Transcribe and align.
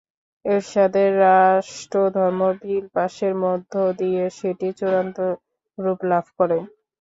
এরশাদের 0.45 1.09
রাষ্ট্রধর্ম 1.25 2.41
বিল 2.61 2.85
পাসের 2.95 3.33
মধ্য 3.43 3.71
দিয়ে 3.99 4.23
সেটি 4.37 4.67
চূড়ান্ত 4.79 5.17
রূপ 5.77 5.99
লাভ 6.11 6.25
করে। 6.37 6.57